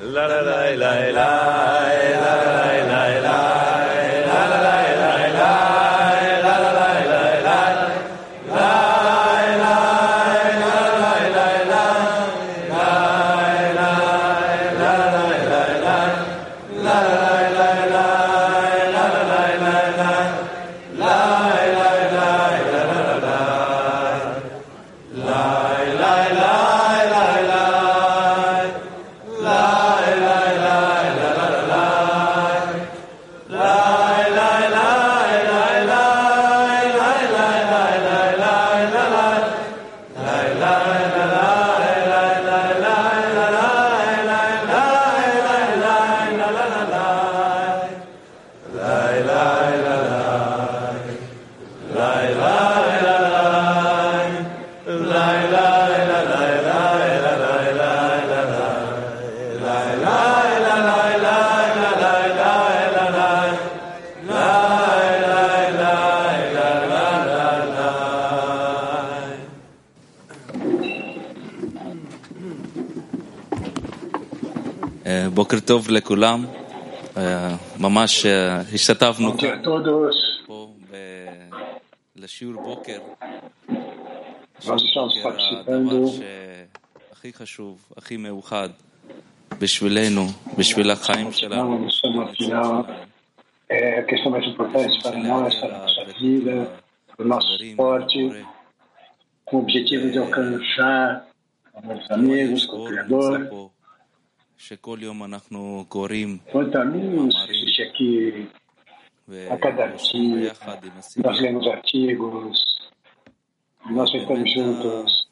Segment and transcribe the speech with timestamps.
[0.00, 1.28] la la la la la
[2.22, 2.77] la
[75.34, 76.44] בוקר טוב לכולם,
[77.80, 78.26] ממש
[78.74, 79.32] השתתפנו.
[80.46, 81.50] פה ב-
[82.16, 82.98] לשיעור בוקר.
[84.66, 84.78] הדבר
[86.08, 88.68] שהכי חשוב, הכי מאוחד
[89.60, 90.26] בשבילנו,
[90.58, 92.34] בשביל החיים שלנו, Estamos no בשביל final.
[92.34, 93.08] שלנו.
[93.70, 96.54] É a questão mais importante para nós, para a nossa vida,
[97.16, 98.42] para o nosso חברים, esporte, קורא.
[99.44, 101.26] com o objetivo de alcançar
[101.72, 103.70] com os amigos, com o Criador.
[106.50, 107.28] Quanto a mim,
[107.80, 108.48] é que
[109.50, 110.52] a cada dia
[111.22, 112.78] nós lemos artigos,
[113.90, 115.28] nós estamos juntos.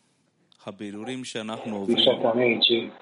[1.91, 2.93] E certamente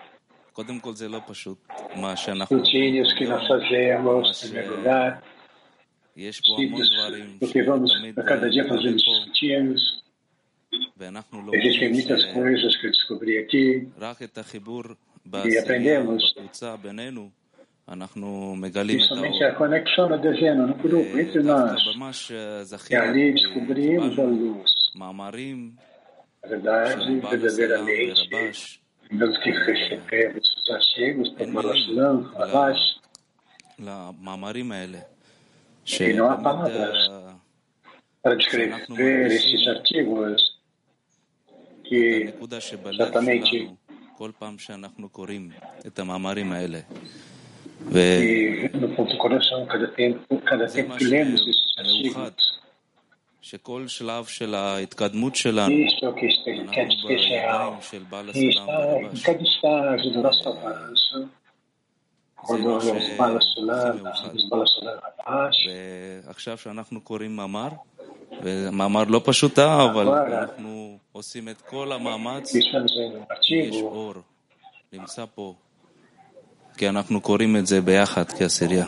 [2.44, 5.22] Escrutínios que nós fazemos, em primeiro lugar,
[7.41, 10.03] porque vamos a cada dia fazendo escrutínios.
[11.54, 13.88] Existem muitas coisas que eu descobri aqui
[15.44, 16.34] e aprendemos.
[18.86, 21.82] Principalmente é a conexão da dezena no grupo entre nós.
[22.90, 24.72] E ali descobrimos a luz.
[26.42, 28.80] A verdade, verdadeiramente,
[29.10, 33.00] nós que recebemos os artigos do Malaslan, Rabash,
[36.00, 37.10] e não há palavras
[38.22, 40.58] para descrever esses artigos
[41.84, 42.32] que
[42.91, 43.70] exatamente
[44.16, 45.50] כל פעם שאנחנו קוראים
[45.86, 46.78] את המאמרים האלה.
[47.91, 48.22] זה
[50.88, 52.42] מה שמאוחד, artigos,
[53.42, 58.30] שכל שלב של ההתקדמות שלנו, אנחנו בידיים של בעל
[63.36, 65.50] הסולם זה מה שהכי מאוחד.
[66.26, 67.69] ועכשיו שאנחנו קוראים מאמר,
[68.44, 72.55] ומאמר לא פשוט, אה, אבל אבל- אנחנו עושים את כל המאמץ,
[73.69, 74.12] יש אור,
[74.93, 75.55] נמצא פה,
[76.77, 78.87] כי אנחנו קוראים את זה ביחד כעשירייה.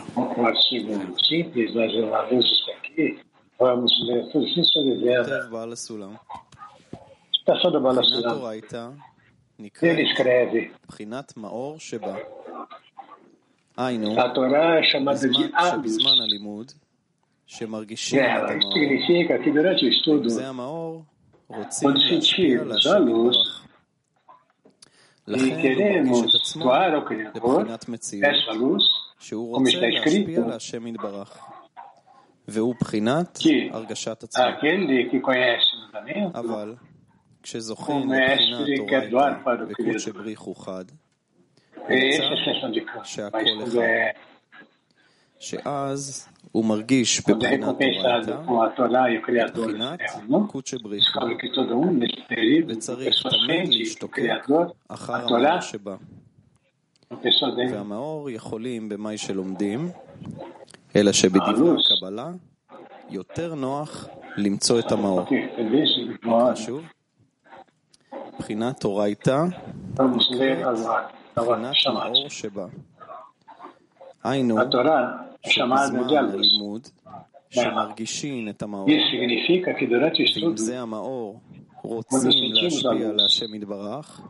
[5.23, 6.13] כותב בעל הסולם,
[8.01, 8.87] בחינת אורייתא
[9.59, 9.97] נקראת
[11.37, 12.15] מאור שבה.
[13.77, 14.15] היינו,
[15.13, 15.41] בזמן.
[15.83, 16.71] שבזמן הלימוד,
[17.47, 21.03] שמרגישים את Ela המאור,
[21.49, 23.63] זה רוצים להשפיע להשם יתברך.
[25.27, 26.71] e לכן הוא מרגיש את עצמו
[27.35, 28.31] לבחינת מציאות,
[29.19, 31.37] שהוא רוצה להשפיע להשם יתברך.
[32.47, 33.39] והוא בחינת
[33.71, 34.43] הרגשת עצמו.
[36.33, 36.75] אבל
[37.43, 40.07] כשזוכים הוא לבחינת o וקודש.
[40.07, 40.85] בריך הוא חד,
[42.73, 43.03] de campo.
[43.03, 43.77] שהכל אחד.
[45.39, 47.75] שאז הוא מרגיש בבחינת
[52.29, 54.47] a וצריך תמיד להשתוקק
[54.87, 55.95] אחר המאור שבה.
[57.71, 59.89] והמאור יכולים במאי שלומדים,
[60.95, 61.91] אלא שבדברי הלו"ז.
[61.91, 62.31] הקבלה
[63.09, 64.07] יותר נוח
[64.37, 65.21] למצוא את המאור.
[65.21, 66.81] ficar feliz e נקרא nós שוב.
[68.39, 69.43] בחינת אורייתא,
[69.95, 71.89] בחינת chamado.
[71.93, 72.65] מאור שבה.
[74.29, 74.65] היינו, de
[75.49, 76.09] שבזמן.
[76.15, 76.87] הלימוד,
[77.49, 81.39] שמרגישים את המאור, estudo זה המאור
[81.81, 84.21] רוצים להשפיע להשם יתברך,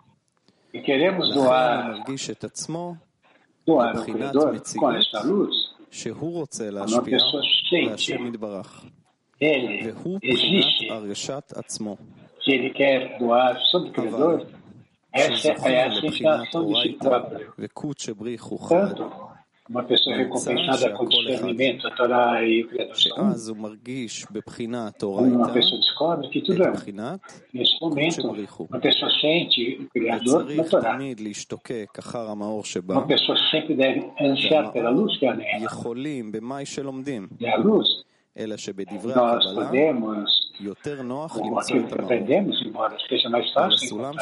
[0.73, 2.95] e queremos לכן הוא מרגיש את עצמו
[3.67, 5.51] מבחינת מציאות,
[5.91, 8.85] שהוא רוצה להשפיע sente, להשם יתברך,
[9.41, 11.97] והוא בחינת existe, הרגשת עצמו.
[15.17, 17.19] שזוכים a לבחינת אורייתא.
[17.59, 19.26] וקודשא בריחו חד, Tanto
[19.69, 21.31] uma pessoa נמצא recompensada com שהכל אחד.
[21.31, 23.31] discernimento, a Torá e o Criador são um.
[23.31, 26.71] שאז הוא מרגיש בבחינת Uma אורייתא pessoa descobre que tudo é את um.
[26.73, 27.19] בחינת
[27.53, 28.67] Nesse momento, שבריחו.
[28.69, 30.95] uma pessoa sente o Criador na וצריך Torá.
[30.95, 35.65] תמיד להשתוקק אחר המאור שבא, Uma pessoa sempre deve ansiar pela luz que há nela.
[35.65, 41.61] יכולים במאי שלומדים, E a luz, אלא שבדברי nós הקבלה podemos, יותר נוח com למצוא
[41.61, 42.05] aquilo את que המאור.
[42.11, 44.13] aprendemos, embora seja mais על fácil הסולם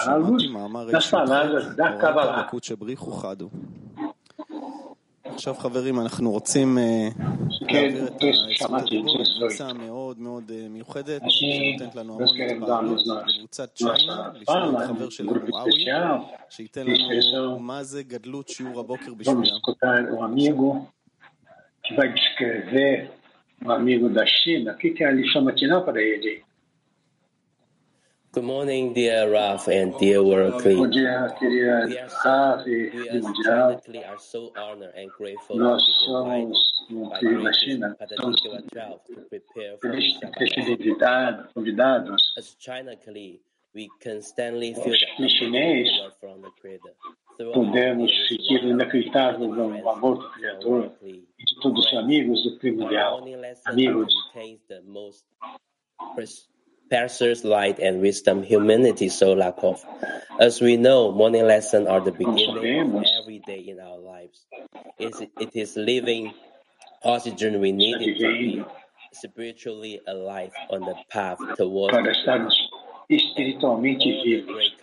[5.35, 7.07] עכשיו חברים, אנחנו רוצים אה,
[7.67, 12.29] כן, להעביר את טקסט הזכות שמעתי, הדיבור לקבוצה מאוד מאוד אה, מיוחדת, שנותנת לנו nós
[12.71, 12.97] המון
[13.27, 15.85] לקבוצת צ'יינה, fala, חבר שלנו אאווי,
[16.49, 17.59] שייתן לנו.
[17.59, 20.85] מה זה גדלות שיעור הבוקר Vamos בשבילם.
[21.87, 23.11] que vai descrever
[23.63, 24.73] um amigo da China.
[24.73, 26.44] O que, que é a lição matinal para ele?
[28.35, 30.75] Good morning, dear Ralph and dear Workley.
[30.75, 31.29] We are
[34.19, 35.77] so honored and grateful to
[36.89, 37.01] be
[37.31, 39.31] invited by particular 12 to.
[42.37, 42.57] As
[43.73, 46.93] we constantly feel the from the Creator.
[47.53, 53.23] Podemos sentir inacreditável do amor do Criador e de todos os amigos do primordial,
[53.65, 54.13] amigos.
[56.89, 59.79] Pastors Light and Wisdom Humanity Solakov.
[60.39, 64.45] As we know, morning lessons are the beginning of every day in our lives.
[64.99, 66.33] It's, it is living
[67.03, 68.63] oxygen we need to be
[69.13, 71.95] spiritually alive on the path towards
[73.09, 74.75] espiritualmente vivos.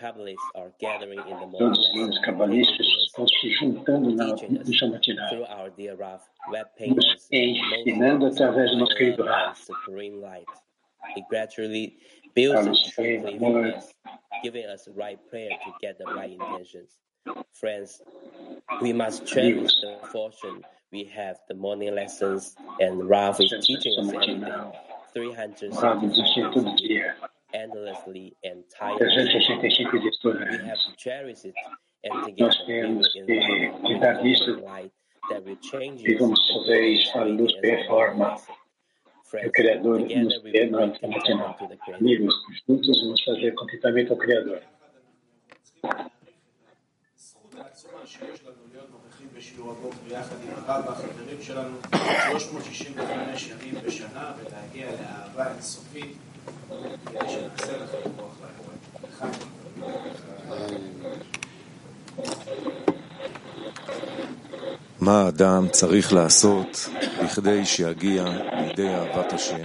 [1.59, 4.35] Todos os cabalistas estão se juntando na
[4.65, 5.29] missa matinal,
[6.89, 9.73] nos ensinando através do nosso querido Rafa.
[11.17, 11.99] It gradually
[12.35, 12.93] builds us
[14.43, 16.99] giving us the right prayer to get the right intentions.
[17.55, 18.03] Friends,
[18.81, 21.39] we must cherish the fortune we have.
[21.49, 24.73] The morning lessons and Ralph is teaching us every day,
[25.15, 26.03] 365
[27.55, 29.45] endlessly and tirelessly.
[30.51, 31.55] We have to cherish it
[32.05, 34.93] and together we will invite light
[35.31, 36.19] that will change you.
[39.41, 40.35] O Criador nos
[41.59, 41.95] to the Creator.
[42.01, 42.35] Amigos,
[42.69, 44.61] juntos vamos fazer contentamento ao Criador.
[47.17, 51.77] זכות העצומה שיש לנו להיות נוכחים בשיעור הבוקר יחד עם הרב והחברים שלנו
[52.31, 56.17] 365 ימים בשנה ולהגיע לאהבה אינסופית
[57.07, 58.75] כדי שנעשה לכם רוח לבורא.
[59.09, 59.33] לחיים.
[65.01, 66.89] מה האדם צריך לעשות
[67.25, 68.25] בכדי שיגיע
[68.79, 69.57] לידי אהבת השם?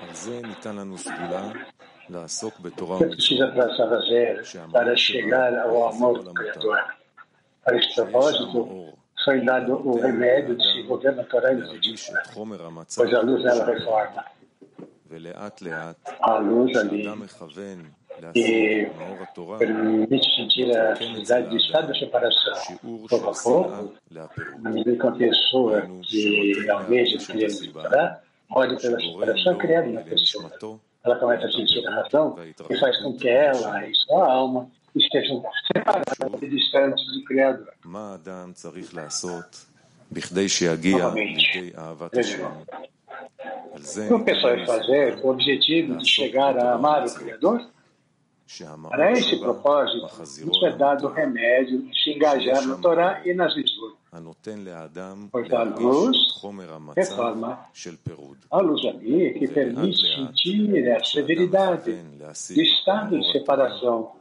[0.00, 1.48] על זה ניתן לנו סגולה
[2.08, 3.50] לעסוק בתורה ומצוות,
[13.08, 14.20] e reforma.
[15.08, 16.10] ולאט לאט,
[16.68, 17.82] כשאדם מכוון
[18.34, 18.88] E
[19.58, 22.78] permite sentir a atividade do estado de separação
[23.08, 23.94] pouco a pouco,
[24.64, 25.82] à medida que uma pessoa.
[26.02, 30.50] Que almeja querer se separar, olha pela separação criada na pessoa.
[31.04, 32.36] Ela começa a sentir a razão
[32.68, 37.68] e faz com que ela e sua alma estejam separadas e distantes do Criador.
[40.98, 41.74] Novamente,
[43.76, 45.20] o que o pessoal vai fazer?
[45.20, 47.68] Com o objetivo de chegar a amar o Criador?
[48.88, 50.08] Para este propósito,
[50.44, 53.96] nos é dado o remédio de se engajar na Torá e nas mitzvot.
[55.32, 56.16] Pois a luz
[56.94, 57.58] reforma
[58.50, 64.12] a luz ali que permite sentir a severidade do estado de separação.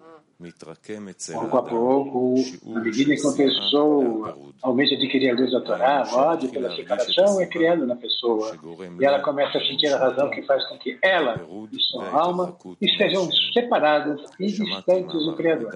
[1.39, 6.15] Pouco a pouco, na medida que uma pessoa aumenta adquirir a luz da Torá, o
[6.15, 8.57] ódio pela separação é criando na pessoa.
[8.99, 12.57] E ela começa a sentir a razão que faz com que ela e sua alma
[12.81, 15.71] estejam separadas e distantes do Criador.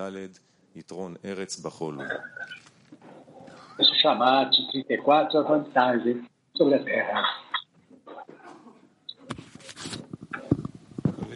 [3.80, 6.22] Esse chamado 34 é a vantagem
[6.56, 7.24] sobre a Terra.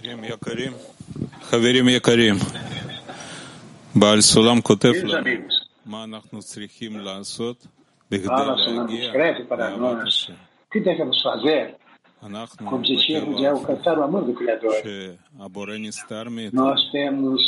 [0.03, 0.74] Haverim Yakarim.
[1.51, 2.73] Haverim Yakarim.
[3.93, 4.62] Queridos לנו
[5.19, 5.53] amigos,
[5.85, 7.67] מה אנחנו צריכים לעשות
[8.12, 10.33] בכדי Fala Solano להגיע escreve para לאהבת nós השם.
[10.33, 11.75] o que devemos fazer
[12.23, 14.73] אנחנו com o objetivo de בטבע הפוך, alcançar o amor do Criador.
[14.83, 17.41] שהבורא נסתר מאיתנו, Nós temos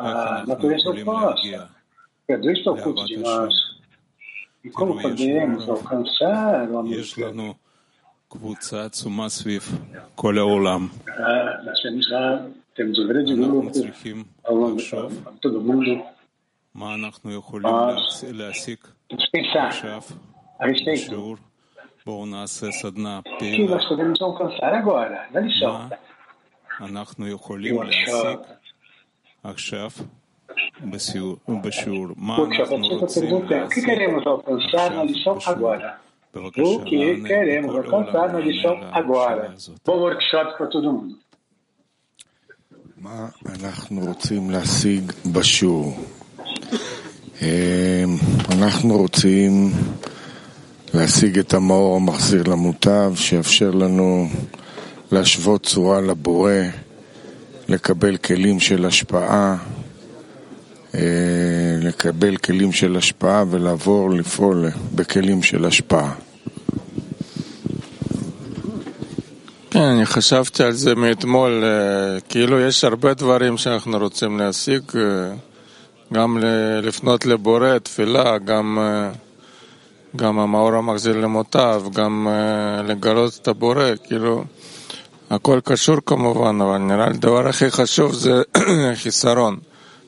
[0.00, 1.26] איך a אנחנו natureza יכולים oposta.
[1.34, 3.52] להגיע O Criador está oculto de nós.
[4.64, 7.32] E como podemos alcançar o amor do יש Criador?
[7.32, 7.54] לנו
[8.28, 9.78] קבוצה עצומה סביב
[10.14, 10.88] כל העולם.
[11.08, 13.70] Ah, nós temos lá temos o grande grupo,
[14.44, 16.02] ao longo de todo o mundo.
[16.74, 20.02] מה אנחנו יכולים Nós להסיק temos que pensar עכשיו
[20.60, 21.36] a respeito בשיעור?
[22.06, 23.76] בואו נעשה סדנה do que פעילה.
[23.76, 25.72] nós podemos alcançar agora, na lição.
[25.72, 25.88] מה
[26.88, 27.86] אנחנו יכולים Workshop.
[27.86, 28.40] להסיק
[29.44, 29.90] עכשיו
[30.90, 32.06] בשיעור, בשיעור?
[32.16, 35.32] מה Workshop é אנחנו sempre a רוצים pergunta: o que להסיק queremos alcançar na lição
[35.36, 35.74] עכשיו בשיעור?
[35.74, 35.92] agora?
[36.34, 39.52] בבקשה, O que רן, queremos בכל alcançar na העולם lição נענה לשאלה agora?
[39.52, 39.78] הזאת.
[39.86, 41.14] Bom workshop para todo mundo.
[43.02, 45.96] מה אנחנו רוצים להשיג בשיעור?
[47.42, 48.04] אה,
[48.50, 49.72] אנחנו רוצים
[50.94, 54.28] להשיג את המאור המחזיר למוטב, שיאפשר לנו
[55.12, 56.52] להשוות צורה לבורא,
[57.68, 59.56] לקבל כלים של השפעה,
[60.94, 61.00] אה,
[61.80, 66.14] לקבל כלים של השפעה ולעבור לפעול בכלים של השפעה.
[69.72, 75.34] כן, אני חשבתי על זה מאתמול, אה, כאילו יש הרבה דברים שאנחנו רוצים להשיג, אה,
[76.12, 76.38] גם
[76.82, 79.10] לפנות לבורא, תפילה, גם, אה,
[80.16, 82.28] גם המאור המחזיר למותיו, גם
[82.84, 84.44] לגלות את הבורא, כאילו,
[85.30, 88.42] הכל קשור כמובן, אבל נראה לי הדבר הכי חשוב זה
[89.02, 89.58] חיסרון,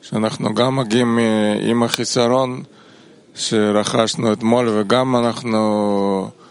[0.03, 1.19] שאנחנו גם מגיעים
[1.61, 2.63] עם החיסרון
[3.35, 6.44] שרכשנו אתמול, וגם אנחנו...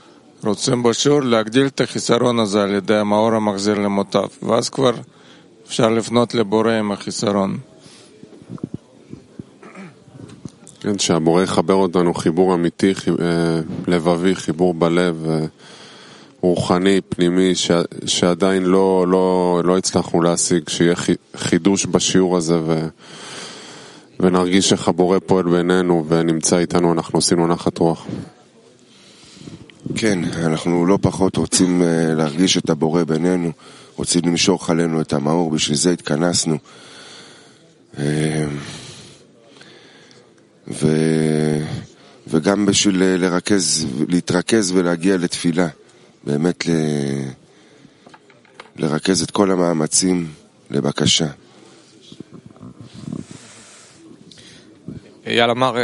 [0.46, 4.92] רוצים בשיעור להגדיל את החיסרון הזה על ידי המאור המחזיר למוטב, ואז כבר
[5.68, 7.58] אפשר לפנות לבורא עם החיסרון.
[10.80, 15.46] כן, שהבורא יחבר אותנו חיבור אמיתי, אה, לבבי, חיבור בלב, אה,
[16.42, 17.54] רוחני, פנימי,
[18.06, 22.88] שעדיין לא, לא, לא הצלחנו להשיג, שיהיה חי- חידוש בשיעור הזה ו,
[24.20, 28.06] ונרגיש איך הבורא פועל בינינו ונמצא איתנו, אנחנו עושים לו נחת רוח.
[30.04, 33.52] כן, אנחנו לא פחות רוצים אה, להרגיש את הבורא בינינו,
[33.96, 36.58] רוצים למשוך עלינו את המאור, בשביל זה התכנסנו.
[37.98, 38.46] אה,
[40.68, 40.88] ו...
[42.28, 45.68] וגם בשביל אה, לרכז, להתרכז ולהגיע לתפילה.
[46.24, 46.72] באמת ל...
[48.76, 50.28] לרכז את כל המאמצים
[50.72, 51.28] לבקשה.
[55.26, 55.76] אייל אמר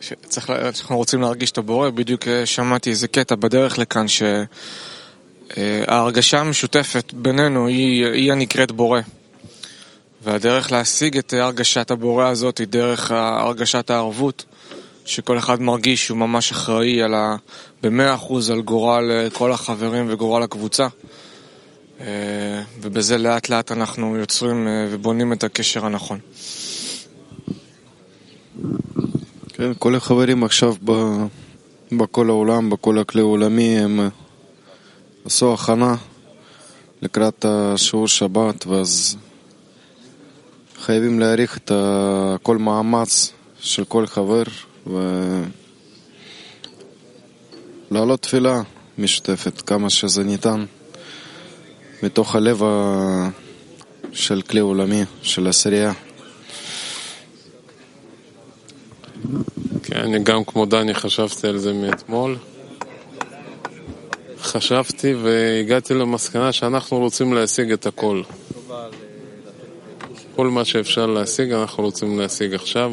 [0.00, 4.06] שצריך, שאנחנו רוצים להרגיש את הבורא, בדיוק אה, שמעתי איזה קטע בדרך לכאן
[5.56, 9.00] שההרגשה המשותפת בינינו היא, היא הנקראת בורא.
[10.22, 14.44] והדרך להשיג את הרגשת הבורא הזאת היא דרך הרגשת הערבות,
[15.04, 17.36] שכל אחד מרגיש שהוא ממש אחראי על ה...
[17.82, 20.86] במאה אחוז על גורל אה, כל החברים וגורל הקבוצה.
[22.00, 22.06] אה,
[22.80, 26.18] ובזה לאט לאט אנחנו יוצרים אה, ובונים את הקשר הנכון.
[29.58, 30.92] כן, כל החברים עכשיו ב,
[31.92, 34.08] בכל העולם, בכל הכלי העולמי, הם אה,
[35.24, 35.94] עשו הכנה
[37.02, 39.16] לקראת השיעור שבת, ואז
[40.80, 41.72] חייבים להעריך את
[42.42, 44.42] כל מאמץ של כל חבר
[47.90, 48.62] ולהעלות תפילה
[48.98, 50.64] משותפת כמה שזה ניתן
[52.02, 52.62] מתוך הלב
[54.12, 55.92] של כלי עולמי, של עשירייה.
[59.98, 62.36] אני גם כמו דני חשבתי על זה מאתמול.
[64.38, 68.22] חשבתי והגעתי למסקנה שאנחנו רוצים להשיג את הכל.
[70.36, 72.92] כל מה שאפשר להשיג אנחנו רוצים להשיג עכשיו.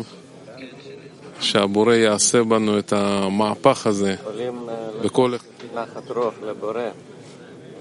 [1.40, 5.34] שהבורא יעשה בנו את המהפך הזה יכולים אה, בכל...
[5.74, 6.82] נחת רוח לבורא,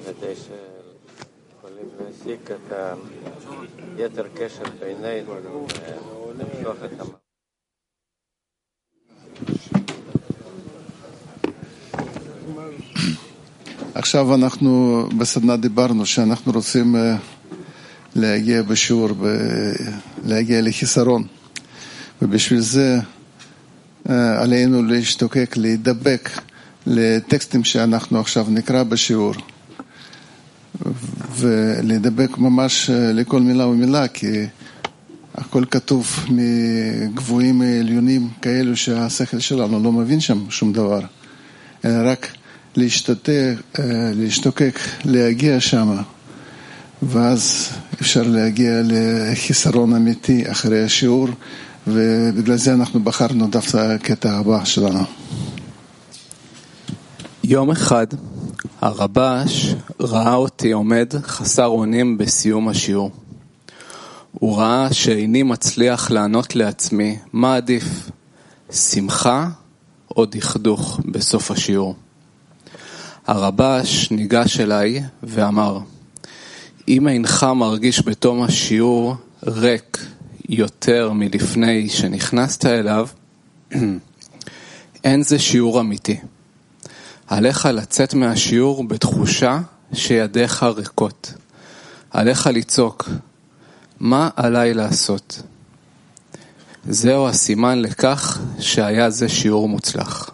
[0.05, 2.73] כדי שיכולים להשיג את
[3.97, 7.24] היתר קשר בינינו ולמשוך את המ...
[13.95, 17.17] עכשיו אנחנו בסדנה דיברנו שאנחנו רוצים אה,
[18.17, 19.11] להגיע בשיעור,
[20.25, 21.25] להגיע לחיסרון.
[22.23, 22.99] ובשביל זה
[24.11, 26.31] אה, עלינו להשתוקק, להידבק
[26.87, 29.35] לטקסטים שאנחנו עכשיו נקרא בשיעור.
[31.37, 34.47] ולהידבק ממש אה, לכל מילה ומילה כי
[35.35, 41.01] הכל כתוב מגבוהים עליונים כאלו שהשכל שלנו לא מבין שם שום דבר.
[41.85, 42.29] אלא רק
[42.77, 45.97] להשתתק, אה, להשתוקק, להגיע שם,
[47.03, 47.69] ואז
[48.01, 51.29] אפשר להגיע לחיסרון אמיתי אחרי השיעור,
[51.87, 55.05] ובגלל זה אנחנו בחרנו דווקא הקטע הבא שלנו.
[57.45, 58.07] יום אחד
[58.81, 63.11] הרבש ראה אותי עומד חסר אונים בסיום השיעור.
[64.33, 68.11] הוא ראה שאיני מצליח לענות לעצמי מה עדיף,
[68.73, 69.49] שמחה
[70.17, 71.95] או דכדוך בסוף השיעור.
[73.27, 75.79] הרבש ניגש אליי ואמר,
[76.89, 79.15] אם אינך מרגיש בתום השיעור
[79.47, 80.07] ריק
[80.49, 83.07] יותר מלפני שנכנסת אליו,
[85.05, 86.21] אין זה שיעור אמיתי.
[87.27, 89.61] עליך לצאת מהשיעור בתחושה
[89.93, 91.35] שידיך ריקות.
[92.11, 93.09] עליך לצעוק,
[94.01, 95.43] מה עליי לעשות?
[96.89, 100.31] זהו הסימן לכך שהיה זה שיעור מוצלח.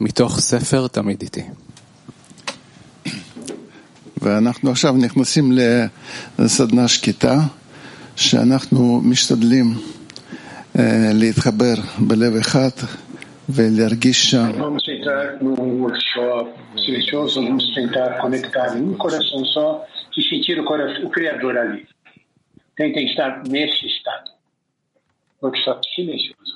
[0.00, 1.42] מתוך ספר תמיד איתי.
[4.23, 5.51] ואנחנו עכשיו נכנסים
[6.39, 7.39] לסדנה שקטה,
[8.15, 9.65] שאנחנו משתדלים
[11.13, 12.69] להתחבר בלב אחד
[13.49, 14.51] ולהרגיש שם.
[14.57, 16.47] Vamos entrar num workshop
[16.85, 19.85] silencioso, vamos tentar conectar em um coração só
[20.17, 21.87] e sentir o, coração, o Criador ali.
[22.77, 24.29] Tentem estar nesse estado.
[25.41, 26.52] Workshop silencioso.